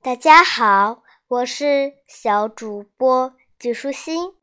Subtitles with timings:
[0.00, 4.36] 大家好，我是小主播纪舒心。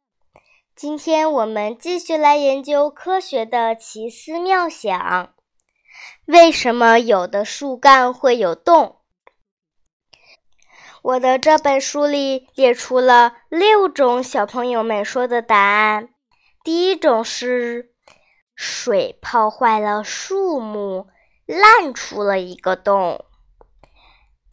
[0.76, 5.34] 今天我们继续来研究科学的奇思妙想。
[6.26, 8.98] 为什么有的树干会有洞？
[11.02, 16.10] 我的这本书里列出了六种小朋友们说的答案。
[16.66, 17.94] 第一种是
[18.56, 21.08] 水泡坏了树木，
[21.46, 23.24] 烂出了一个洞。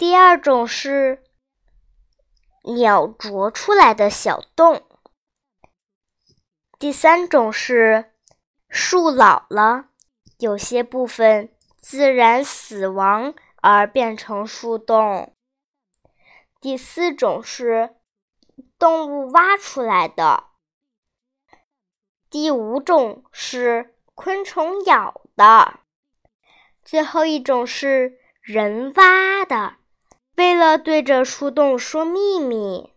[0.02, 1.22] 第二种是
[2.64, 4.84] 鸟啄出来的小洞。
[6.76, 8.12] 第三种是
[8.68, 9.90] 树老了，
[10.38, 15.36] 有些部分自然死亡而变成树洞。
[16.60, 17.94] 第四种是
[18.80, 20.48] 动物挖出来的。
[22.28, 25.78] 第五种是昆虫咬的，
[26.82, 29.76] 最后一种是人挖的，
[30.36, 32.92] 为了对着树洞说秘密。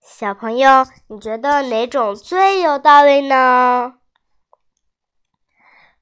[0.00, 3.94] 小朋友，你觉得哪种最有道理呢？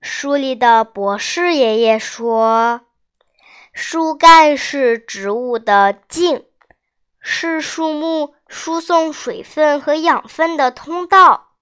[0.00, 2.82] 书里的博士爷爷说，
[3.72, 6.46] 树干是植物的茎。
[7.22, 11.52] 是树木输送水分和养分的通道，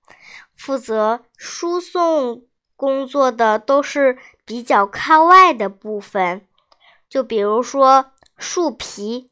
[0.55, 6.48] 负责输送工作的都是比较靠外的部分，
[7.09, 9.31] 就比如说树皮。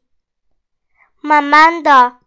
[1.20, 2.18] 慢慢的，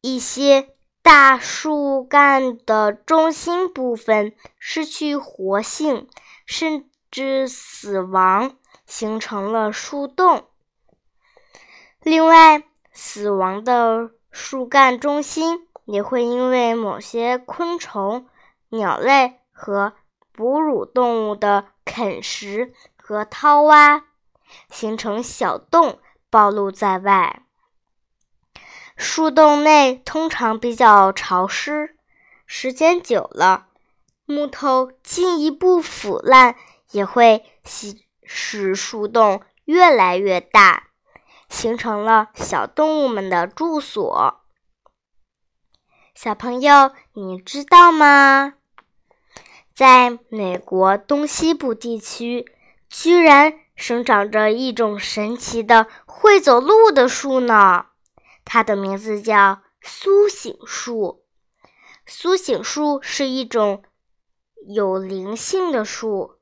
[0.00, 6.08] 一些大树干的中心部分失去活性，
[6.46, 8.56] 甚至死亡，
[8.86, 10.46] 形成了树洞。
[12.00, 18.26] 另外，死亡的树干中心也会因为某些昆虫、
[18.70, 19.92] 鸟类和
[20.32, 24.04] 哺乳动物的啃食和掏挖，
[24.70, 27.42] 形成小洞，暴露在外。
[28.96, 31.96] 树洞内通常比较潮湿，
[32.46, 33.68] 时间久了，
[34.24, 36.56] 木头进一步腐烂，
[36.92, 37.44] 也会
[38.24, 40.84] 使树洞越来越大。
[41.48, 44.40] 形成了小动物们的住所。
[46.12, 48.54] 小朋友，你知道吗？
[49.72, 52.50] 在美国东西部地区，
[52.98, 57.86] 居然生长着一种神奇的会走路的树呢。
[58.42, 61.26] 它的名字叫苏醒树。
[62.06, 63.82] 苏醒树是一种
[64.66, 66.38] 有灵性的树，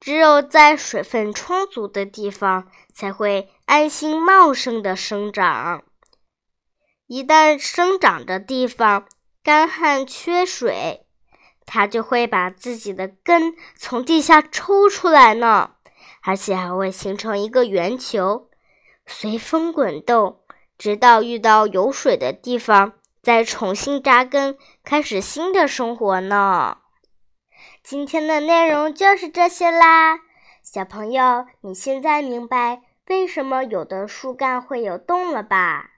[0.00, 3.52] 只有在水分充足的地方才会。
[3.66, 5.84] 安心茂盛的生长，
[7.06, 9.06] 一旦生长的地方
[9.42, 11.06] 干旱缺水，
[11.70, 15.72] 它就会把自己的根从地下抽出来呢，
[16.22, 18.48] 而且还会形成一个圆球，
[19.06, 20.40] 随风滚动，
[20.78, 26.78] 直到遇到有水的地方，再重新扎根，开始新的生活呢。
[27.82, 30.20] 今天的内容就是这些啦，
[30.62, 32.80] 小朋友，你现在明白？
[33.08, 35.90] 为什么有的树干会有洞了吧？